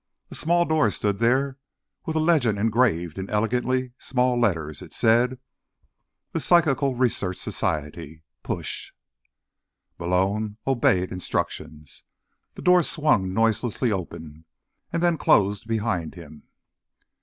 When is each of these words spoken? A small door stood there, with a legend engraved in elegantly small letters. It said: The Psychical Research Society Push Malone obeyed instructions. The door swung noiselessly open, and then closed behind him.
A 0.31 0.35
small 0.35 0.65
door 0.65 0.89
stood 0.89 1.19
there, 1.19 1.59
with 2.07 2.15
a 2.15 2.19
legend 2.19 2.57
engraved 2.57 3.19
in 3.19 3.29
elegantly 3.29 3.91
small 3.99 4.35
letters. 4.39 4.81
It 4.81 4.93
said: 4.95 5.37
The 6.31 6.39
Psychical 6.39 6.95
Research 6.95 7.37
Society 7.37 8.23
Push 8.41 8.93
Malone 9.99 10.57
obeyed 10.65 11.11
instructions. 11.11 12.03
The 12.55 12.63
door 12.63 12.81
swung 12.81 13.31
noiselessly 13.31 13.91
open, 13.91 14.45
and 14.91 15.03
then 15.03 15.19
closed 15.19 15.67
behind 15.67 16.15
him. 16.15 16.45